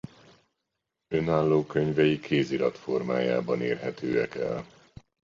[1.07, 4.65] Önálló könyvei kézirat formájában érhetőek el.